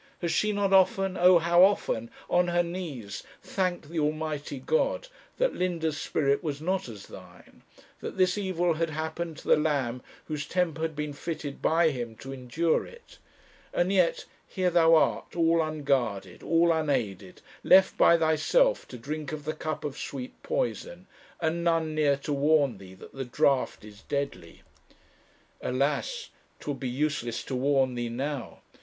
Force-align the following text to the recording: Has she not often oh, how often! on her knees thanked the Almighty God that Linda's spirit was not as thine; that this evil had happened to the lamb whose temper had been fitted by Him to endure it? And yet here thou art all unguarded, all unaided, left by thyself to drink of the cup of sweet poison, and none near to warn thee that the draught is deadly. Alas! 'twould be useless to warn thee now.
Has 0.17 0.31
she 0.31 0.51
not 0.51 0.73
often 0.73 1.15
oh, 1.15 1.37
how 1.37 1.63
often! 1.63 2.09
on 2.27 2.47
her 2.47 2.63
knees 2.63 3.21
thanked 3.43 3.87
the 3.91 3.99
Almighty 3.99 4.57
God 4.57 5.07
that 5.37 5.53
Linda's 5.53 6.01
spirit 6.01 6.41
was 6.43 6.59
not 6.59 6.89
as 6.89 7.05
thine; 7.05 7.61
that 7.99 8.17
this 8.17 8.35
evil 8.35 8.73
had 8.73 8.89
happened 8.89 9.37
to 9.37 9.47
the 9.47 9.57
lamb 9.57 10.01
whose 10.25 10.47
temper 10.47 10.81
had 10.81 10.95
been 10.95 11.13
fitted 11.13 11.61
by 11.61 11.91
Him 11.91 12.15
to 12.15 12.33
endure 12.33 12.83
it? 12.83 13.19
And 13.71 13.93
yet 13.93 14.25
here 14.47 14.71
thou 14.71 14.95
art 14.95 15.35
all 15.35 15.61
unguarded, 15.61 16.41
all 16.41 16.71
unaided, 16.73 17.43
left 17.63 17.95
by 17.95 18.17
thyself 18.17 18.87
to 18.87 18.97
drink 18.97 19.31
of 19.31 19.45
the 19.45 19.53
cup 19.53 19.83
of 19.83 19.99
sweet 19.99 20.33
poison, 20.41 21.05
and 21.39 21.63
none 21.63 21.93
near 21.93 22.17
to 22.25 22.33
warn 22.33 22.79
thee 22.79 22.95
that 22.95 23.13
the 23.13 23.23
draught 23.23 23.85
is 23.85 24.01
deadly. 24.01 24.63
Alas! 25.61 26.31
'twould 26.59 26.79
be 26.79 26.89
useless 26.89 27.43
to 27.43 27.53
warn 27.55 27.93
thee 27.93 28.09
now. 28.09 28.61